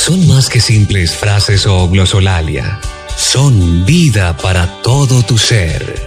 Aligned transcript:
son 0.00 0.26
más 0.26 0.48
que 0.48 0.60
simples 0.60 1.14
frases 1.14 1.66
o 1.66 1.86
glosolalia. 1.86 2.80
Son 3.18 3.84
vida 3.84 4.34
para 4.38 4.80
todo 4.80 5.22
tu 5.22 5.36
ser. 5.36 6.06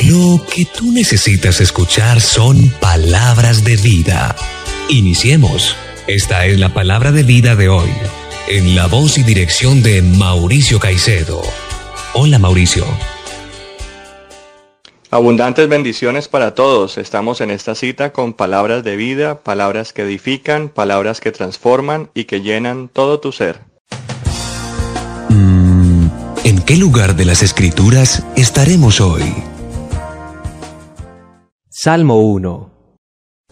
Lo 0.00 0.44
que 0.52 0.64
tú 0.64 0.90
necesitas 0.90 1.60
escuchar 1.60 2.20
son 2.20 2.70
palabras 2.80 3.62
de 3.62 3.76
vida. 3.76 4.34
Iniciemos. 4.88 5.76
Esta 6.08 6.46
es 6.46 6.58
la 6.58 6.74
palabra 6.74 7.12
de 7.12 7.22
vida 7.22 7.54
de 7.54 7.68
hoy, 7.68 7.90
en 8.48 8.74
la 8.74 8.86
voz 8.88 9.16
y 9.18 9.22
dirección 9.22 9.84
de 9.84 10.02
Mauricio 10.02 10.80
Caicedo. 10.80 11.42
Hola 12.14 12.40
Mauricio. 12.40 12.84
Abundantes 15.14 15.68
bendiciones 15.68 16.26
para 16.26 16.54
todos. 16.54 16.96
Estamos 16.96 17.42
en 17.42 17.50
esta 17.50 17.74
cita 17.74 18.14
con 18.14 18.32
palabras 18.32 18.82
de 18.82 18.96
vida, 18.96 19.40
palabras 19.40 19.92
que 19.92 20.00
edifican, 20.04 20.70
palabras 20.70 21.20
que 21.20 21.30
transforman 21.30 22.08
y 22.14 22.24
que 22.24 22.40
llenan 22.40 22.88
todo 22.88 23.20
tu 23.20 23.30
ser. 23.30 23.60
Mm, 25.28 26.06
¿En 26.44 26.62
qué 26.62 26.78
lugar 26.78 27.14
de 27.14 27.26
las 27.26 27.42
escrituras 27.42 28.24
estaremos 28.36 29.02
hoy? 29.02 29.34
Salmo 31.68 32.16
1 32.16 32.71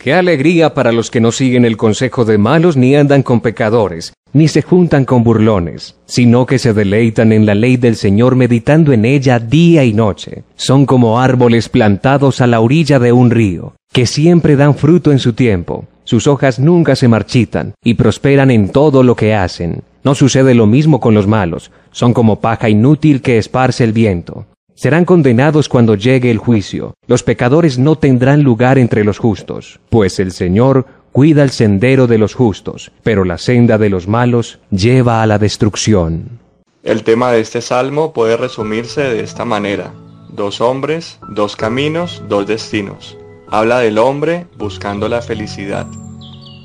Qué 0.03 0.15
alegría 0.15 0.73
para 0.73 0.93
los 0.93 1.11
que 1.11 1.21
no 1.21 1.31
siguen 1.31 1.67
el 1.67 1.77
consejo 1.77 2.25
de 2.25 2.39
malos 2.39 2.75
ni 2.75 2.97
andan 2.97 3.23
con 3.23 3.43
pecadores, 3.43 4.15
ni 4.33 4.49
se 4.49 4.63
juntan 4.63 5.05
con 5.05 5.23
burlones, 5.23 5.95
sino 6.07 6.47
que 6.47 6.59
se 6.59 6.73
deleitan 6.73 7.33
en 7.33 7.45
la 7.45 7.55
ley 7.55 7.77
del 7.77 7.97
Señor 7.97 8.35
meditando 8.35 8.95
en 8.95 9.05
ella 9.05 9.39
día 9.39 9.85
y 9.85 9.93
noche. 9.93 10.45
Son 10.57 10.87
como 10.87 11.21
árboles 11.21 11.69
plantados 11.69 12.41
a 12.41 12.47
la 12.47 12.61
orilla 12.61 12.99
de 12.99 13.13
un 13.13 13.31
río, 13.31 13.75
que 13.93 14.07
siempre 14.07 14.57
dan 14.57 14.75
fruto 14.75 15.13
en 15.13 15.19
su 15.19 15.35
tiempo. 15.35 15.85
Sus 16.05 16.27
hojas 16.27 16.59
nunca 16.59 16.97
se 16.97 17.07
marchitan 17.07 17.75
y 17.85 17.93
prosperan 17.93 18.51
en 18.51 18.71
todo 18.71 19.03
lo 19.03 19.17
que 19.17 19.35
hacen. 19.35 19.83
No 20.03 20.15
sucede 20.15 20.55
lo 20.55 20.67
mismo 20.67 20.99
con 20.99 21.13
los 21.13 21.27
malos, 21.27 21.73
son 21.91 22.15
como 22.15 22.41
paja 22.41 22.71
inútil 22.71 23.21
que 23.21 23.37
esparce 23.37 23.85
el 23.85 23.93
viento 23.93 24.47
serán 24.75 25.05
condenados 25.05 25.69
cuando 25.69 25.95
llegue 25.95 26.31
el 26.31 26.39
juicio. 26.39 26.95
Los 27.07 27.23
pecadores 27.23 27.79
no 27.79 27.97
tendrán 27.97 28.43
lugar 28.43 28.79
entre 28.79 29.05
los 29.05 29.19
justos, 29.19 29.81
pues 29.91 30.19
el 30.21 30.33
Señor 30.33 30.87
cuida 31.13 31.43
el 31.43 31.51
sendero 31.51 32.07
de 32.07 32.19
los 32.19 32.35
justos, 32.35 32.93
pero 33.03 33.25
la 33.25 33.39
senda 33.39 33.79
de 33.79 33.91
los 33.91 34.07
malos 34.09 34.59
lleva 34.71 35.23
a 35.23 35.27
la 35.27 35.39
destrucción. 35.39 36.39
El 36.83 37.03
tema 37.03 37.31
de 37.33 37.41
este 37.41 37.61
salmo 37.61 38.13
puede 38.13 38.37
resumirse 38.37 39.03
de 39.03 39.23
esta 39.23 39.45
manera. 39.45 39.93
Dos 40.31 40.61
hombres, 40.61 41.19
dos 41.29 41.57
caminos, 41.57 42.23
dos 42.29 42.47
destinos. 42.47 43.19
Habla 43.49 43.81
del 43.81 43.99
hombre 43.99 44.47
buscando 44.57 45.09
la 45.09 45.21
felicidad. 45.21 45.87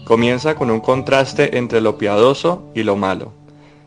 Comienza 0.05 0.55
con 0.55 0.69
un 0.69 0.79
contraste 0.79 1.57
entre 1.57 1.81
lo 1.81 1.97
piadoso 1.97 2.71
y 2.75 2.83
lo 2.83 2.95
malo. 2.95 3.33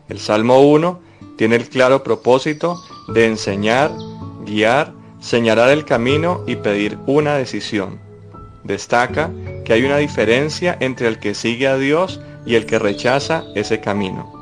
El 0.09 0.19
Salmo 0.19 0.59
1 0.61 0.99
tiene 1.37 1.55
el 1.55 1.69
claro 1.69 2.03
propósito 2.03 2.75
de 3.13 3.25
enseñar 3.25 3.91
guiar, 4.49 4.93
señalar 5.19 5.69
el 5.69 5.85
camino 5.85 6.43
y 6.47 6.55
pedir 6.55 6.97
una 7.05 7.35
decisión. 7.35 7.99
Destaca 8.63 9.31
que 9.63 9.73
hay 9.73 9.83
una 9.83 9.97
diferencia 9.97 10.77
entre 10.79 11.07
el 11.07 11.19
que 11.19 11.33
sigue 11.33 11.67
a 11.67 11.77
Dios 11.77 12.19
y 12.45 12.55
el 12.55 12.65
que 12.65 12.79
rechaza 12.79 13.43
ese 13.55 13.79
camino. 13.79 14.33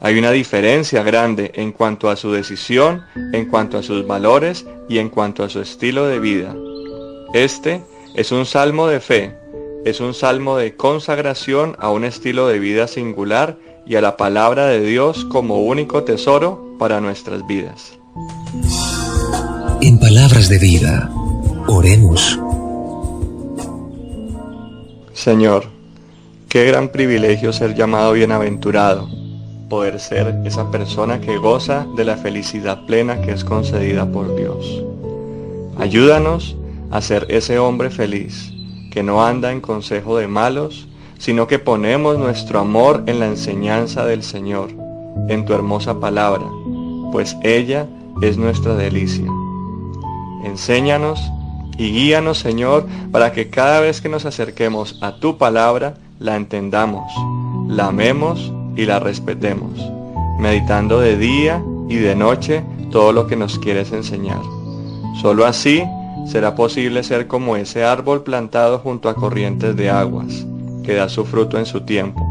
Hay 0.00 0.18
una 0.18 0.30
diferencia 0.30 1.02
grande 1.02 1.52
en 1.54 1.72
cuanto 1.72 2.10
a 2.10 2.16
su 2.16 2.30
decisión, 2.30 3.02
en 3.32 3.46
cuanto 3.46 3.78
a 3.78 3.82
sus 3.82 4.06
valores 4.06 4.66
y 4.88 4.98
en 4.98 5.08
cuanto 5.08 5.42
a 5.42 5.48
su 5.48 5.60
estilo 5.60 6.06
de 6.06 6.20
vida. 6.20 6.54
Este 7.32 7.82
es 8.14 8.30
un 8.30 8.44
salmo 8.46 8.86
de 8.86 9.00
fe, 9.00 9.34
es 9.84 10.00
un 10.00 10.14
salmo 10.14 10.58
de 10.58 10.76
consagración 10.76 11.76
a 11.78 11.90
un 11.90 12.04
estilo 12.04 12.46
de 12.46 12.58
vida 12.58 12.88
singular 12.88 13.56
y 13.86 13.96
a 13.96 14.00
la 14.00 14.16
palabra 14.16 14.66
de 14.66 14.80
Dios 14.80 15.24
como 15.24 15.62
único 15.62 16.04
tesoro 16.04 16.76
para 16.78 17.00
nuestras 17.00 17.46
vidas 17.46 17.98
en 19.86 20.00
palabras 20.00 20.48
de 20.48 20.58
vida. 20.58 21.08
Oremos. 21.68 22.40
Señor, 25.12 25.66
qué 26.48 26.64
gran 26.64 26.88
privilegio 26.88 27.52
ser 27.52 27.76
llamado 27.76 28.12
bienaventurado, 28.14 29.08
poder 29.68 30.00
ser 30.00 30.40
esa 30.44 30.72
persona 30.72 31.20
que 31.20 31.36
goza 31.36 31.86
de 31.96 32.04
la 32.04 32.16
felicidad 32.16 32.84
plena 32.86 33.20
que 33.20 33.30
es 33.30 33.44
concedida 33.44 34.10
por 34.10 34.34
Dios. 34.34 34.82
Ayúdanos 35.78 36.56
a 36.90 37.00
ser 37.00 37.24
ese 37.28 37.60
hombre 37.60 37.90
feliz, 37.90 38.52
que 38.90 39.04
no 39.04 39.24
anda 39.24 39.52
en 39.52 39.60
consejo 39.60 40.18
de 40.18 40.26
malos, 40.26 40.88
sino 41.18 41.46
que 41.46 41.60
ponemos 41.60 42.18
nuestro 42.18 42.58
amor 42.58 43.04
en 43.06 43.20
la 43.20 43.26
enseñanza 43.26 44.04
del 44.04 44.24
Señor, 44.24 44.70
en 45.28 45.44
tu 45.44 45.54
hermosa 45.54 46.00
palabra, 46.00 46.44
pues 47.12 47.36
ella 47.44 47.86
es 48.20 48.36
nuestra 48.36 48.74
delicia. 48.74 49.30
Enséñanos 50.46 51.32
y 51.76 51.90
guíanos, 51.90 52.38
Señor, 52.38 52.86
para 53.10 53.32
que 53.32 53.50
cada 53.50 53.80
vez 53.80 54.00
que 54.00 54.08
nos 54.08 54.24
acerquemos 54.24 54.96
a 55.02 55.16
tu 55.16 55.38
palabra, 55.38 55.94
la 56.20 56.36
entendamos, 56.36 57.12
la 57.68 57.88
amemos 57.88 58.52
y 58.76 58.86
la 58.86 59.00
respetemos, 59.00 59.72
meditando 60.38 61.00
de 61.00 61.18
día 61.18 61.60
y 61.88 61.96
de 61.96 62.14
noche 62.14 62.62
todo 62.92 63.12
lo 63.12 63.26
que 63.26 63.34
nos 63.34 63.58
quieres 63.58 63.90
enseñar. 63.90 64.40
Solo 65.20 65.46
así 65.46 65.82
será 66.26 66.54
posible 66.54 67.02
ser 67.02 67.26
como 67.26 67.56
ese 67.56 67.82
árbol 67.84 68.22
plantado 68.22 68.78
junto 68.78 69.08
a 69.08 69.16
corrientes 69.16 69.74
de 69.74 69.90
aguas, 69.90 70.46
que 70.84 70.94
da 70.94 71.08
su 71.08 71.24
fruto 71.24 71.58
en 71.58 71.66
su 71.66 71.80
tiempo, 71.80 72.24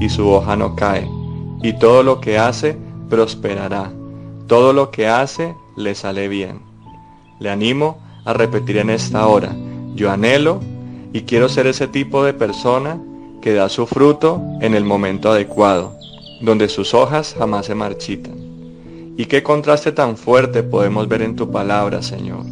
y 0.00 0.08
su 0.08 0.28
hoja 0.28 0.54
no 0.54 0.76
cae, 0.76 1.10
y 1.64 1.72
todo 1.72 2.04
lo 2.04 2.20
que 2.20 2.38
hace 2.38 2.76
prosperará, 3.10 3.90
todo 4.46 4.72
lo 4.72 4.92
que 4.92 5.08
hace 5.08 5.52
le 5.76 5.96
sale 5.96 6.28
bien. 6.28 6.65
Le 7.38 7.50
animo 7.50 7.98
a 8.24 8.32
repetir 8.32 8.78
en 8.78 8.90
esta 8.90 9.26
hora, 9.26 9.54
yo 9.94 10.10
anhelo 10.10 10.60
y 11.12 11.22
quiero 11.22 11.48
ser 11.48 11.66
ese 11.66 11.86
tipo 11.86 12.24
de 12.24 12.34
persona 12.34 12.98
que 13.40 13.54
da 13.54 13.68
su 13.68 13.86
fruto 13.86 14.42
en 14.60 14.74
el 14.74 14.84
momento 14.84 15.30
adecuado, 15.30 15.94
donde 16.40 16.68
sus 16.68 16.94
hojas 16.94 17.34
jamás 17.38 17.66
se 17.66 17.74
marchitan. 17.74 18.34
Y 19.16 19.26
qué 19.26 19.42
contraste 19.42 19.92
tan 19.92 20.16
fuerte 20.16 20.62
podemos 20.62 21.08
ver 21.08 21.22
en 21.22 21.36
tu 21.36 21.50
palabra, 21.50 22.02
Señor, 22.02 22.44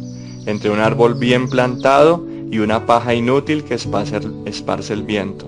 entre 0.45 0.69
un 0.69 0.79
árbol 0.79 1.15
bien 1.15 1.49
plantado 1.49 2.25
y 2.49 2.59
una 2.59 2.85
paja 2.85 3.13
inútil 3.13 3.63
que 3.63 3.73
esparce, 3.73 4.19
esparce 4.45 4.93
el 4.93 5.03
viento. 5.03 5.47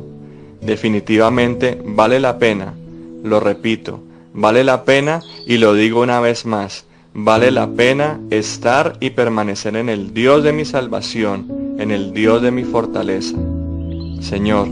Definitivamente 0.62 1.82
vale 1.86 2.20
la 2.20 2.38
pena, 2.38 2.74
lo 3.24 3.40
repito, 3.40 4.00
vale 4.34 4.64
la 4.64 4.84
pena 4.84 5.22
y 5.46 5.58
lo 5.58 5.74
digo 5.74 6.02
una 6.02 6.20
vez 6.20 6.46
más, 6.46 6.87
Vale 7.20 7.50
la 7.50 7.68
pena 7.72 8.20
estar 8.30 8.96
y 9.00 9.10
permanecer 9.10 9.76
en 9.76 9.90
el 9.90 10.14
Dios 10.14 10.44
de 10.44 10.54
mi 10.54 10.66
salvación, 10.66 11.48
en 11.80 11.90
el 11.90 12.14
Dios 12.14 12.44
de 12.44 12.52
mi 12.52 12.64
fortaleza. 12.64 13.36
Señor, 14.22 14.68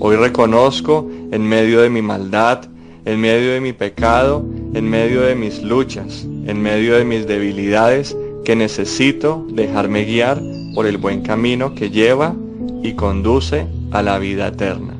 hoy 0.00 0.16
reconozco 0.16 1.08
en 1.30 1.46
medio 1.46 1.80
de 1.80 1.88
mi 1.88 2.02
maldad, 2.02 2.64
en 3.04 3.20
medio 3.20 3.52
de 3.52 3.60
mi 3.60 3.72
pecado, 3.72 4.44
en 4.74 4.90
medio 4.90 5.20
de 5.20 5.36
mis 5.36 5.62
luchas, 5.62 6.24
en 6.24 6.60
medio 6.60 6.96
de 6.96 7.04
mis 7.04 7.28
debilidades, 7.28 8.16
que 8.44 8.56
necesito 8.56 9.46
dejarme 9.48 10.04
guiar 10.04 10.42
por 10.74 10.84
el 10.84 10.98
buen 10.98 11.22
camino 11.22 11.76
que 11.76 11.90
lleva 11.90 12.34
y 12.82 12.94
conduce 12.94 13.68
a 13.92 14.02
la 14.02 14.18
vida 14.18 14.48
eterna. 14.48 14.94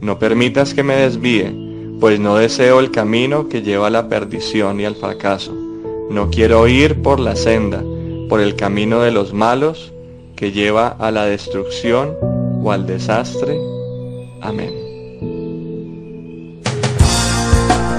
No 0.00 0.18
permitas 0.18 0.74
que 0.74 0.82
me 0.82 0.96
desvíe, 0.96 1.54
pues 2.00 2.18
no 2.18 2.34
deseo 2.34 2.80
el 2.80 2.90
camino 2.90 3.48
que 3.48 3.62
lleva 3.62 3.86
a 3.86 3.90
la 3.90 4.08
perdición 4.08 4.80
y 4.80 4.84
al 4.84 4.96
fracaso. 4.96 5.61
No 6.12 6.28
quiero 6.28 6.68
ir 6.68 7.00
por 7.00 7.20
la 7.20 7.34
senda, 7.34 7.82
por 8.28 8.42
el 8.42 8.54
camino 8.54 9.00
de 9.00 9.10
los 9.10 9.32
malos, 9.32 9.94
que 10.36 10.52
lleva 10.52 10.88
a 10.88 11.10
la 11.10 11.24
destrucción 11.24 12.14
o 12.62 12.70
al 12.70 12.86
desastre. 12.86 13.58
Amén. 14.42 14.74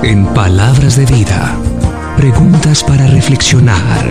En 0.04 0.28
palabras 0.36 0.96
de 0.96 1.08
vida, 1.08 1.58
preguntas 2.16 2.84
para 2.84 3.08
reflexionar. 3.08 4.06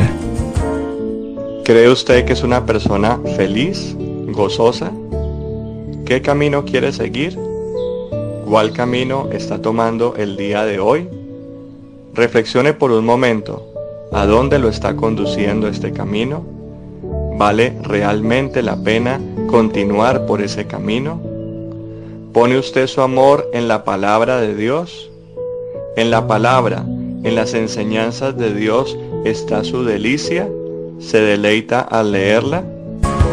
¿Cree 1.65 1.89
usted 1.89 2.25
que 2.25 2.33
es 2.33 2.43
una 2.43 2.67
persona 2.67 3.21
feliz, 3.37 3.95
gozosa? 4.33 4.91
¿Qué 6.05 6.21
camino 6.23 6.65
quiere 6.65 6.93
seguir? 6.93 7.39
¿Cuál 8.47 8.73
camino 8.73 9.29
está 9.31 9.63
tomando 9.63 10.17
el 10.17 10.37
día 10.37 10.65
de 10.65 10.81
hoy? 10.81 11.09
Reflexione 12.15 12.73
por 12.73 12.91
un 12.91 13.05
momento 13.05 13.72
¿A 14.13 14.27
dónde 14.27 14.59
lo 14.59 14.69
está 14.69 14.95
conduciendo 14.95 15.69
este 15.69 15.93
camino? 15.93 16.45
¿Vale 17.39 17.79
realmente 17.83 18.63
la 18.63 18.77
pena 18.77 19.19
continuar 19.47 20.27
por 20.27 20.43
ese 20.43 20.67
camino? 20.67 21.19
¿Pone 22.35 22.59
usted 22.59 22.87
su 22.87 23.01
amor 23.01 23.49
en 23.55 23.69
la 23.69 23.85
palabra 23.85 24.39
de 24.39 24.55
Dios? 24.55 25.11
En 25.97 26.11
la 26.11 26.27
palabra, 26.27 26.85
en 27.25 27.35
las 27.35 27.55
enseñanzas 27.55 28.37
de 28.37 28.53
Dios 28.53 28.99
está 29.25 29.65
su 29.65 29.83
delicia. 29.83 30.47
¿Se 31.01 31.21
deleita 31.21 31.81
al 31.81 32.13
leerla? 32.13 32.65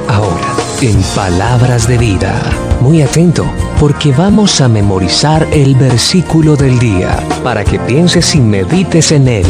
Ahora, 0.07 0.55
en 0.81 0.95
palabras 1.13 1.89
de 1.89 1.97
vida. 1.97 2.41
Muy 2.79 3.01
atento 3.01 3.45
porque 3.81 4.13
vamos 4.13 4.61
a 4.61 4.69
memorizar 4.69 5.45
el 5.51 5.75
versículo 5.75 6.55
del 6.55 6.79
día 6.79 7.19
para 7.43 7.65
que 7.65 7.79
pienses 7.79 8.33
y 8.33 8.39
medites 8.39 9.11
en 9.11 9.27
él. 9.27 9.45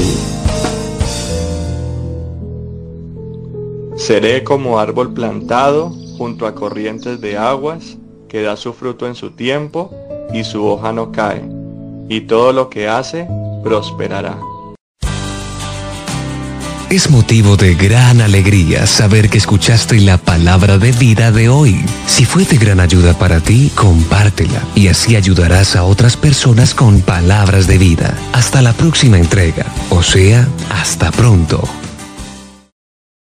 Seré 4.10 4.44
como 4.44 4.80
árbol 4.80 5.14
plantado 5.14 5.92
junto 6.18 6.48
a 6.48 6.56
corrientes 6.56 7.22
de 7.22 7.38
aguas, 7.38 8.00
que 8.28 8.42
da 8.42 8.58
su 8.58 8.74
fruto 8.74 9.06
en 9.06 9.14
su 9.14 9.30
tiempo 9.30 9.94
y 10.34 10.46
su 10.46 10.66
hoja 10.66 10.92
no 10.92 11.12
cae, 11.12 11.44
y 12.10 12.22
todo 12.22 12.52
lo 12.52 12.72
que 12.72 12.88
hace 12.88 13.28
prosperará. 13.64 14.40
Es 16.90 17.12
motivo 17.12 17.56
de 17.56 17.76
gran 17.76 18.20
alegría 18.22 18.88
saber 18.88 19.30
que 19.30 19.38
escuchaste 19.38 20.02
la 20.02 20.18
palabra 20.18 20.80
de 20.80 20.92
vida 20.92 21.32
de 21.32 21.48
hoy. 21.48 21.80
Si 22.08 22.26
fue 22.26 22.46
de 22.46 22.58
gran 22.58 22.80
ayuda 22.80 23.14
para 23.14 23.42
ti, 23.42 23.72
compártela 23.76 24.64
y 24.74 24.88
así 24.88 25.18
ayudarás 25.18 25.76
a 25.76 25.84
otras 25.84 26.18
personas 26.18 26.74
con 26.74 27.02
palabras 27.02 27.68
de 27.68 27.78
vida. 27.78 28.18
Hasta 28.34 28.64
la 28.64 28.74
próxima 28.74 29.20
entrega, 29.20 29.68
o 29.92 30.02
sea, 30.02 30.48
hasta 30.72 31.12
pronto. 31.12 31.62